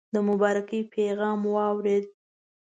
[0.13, 2.05] د مبارکی پیغام واورېد.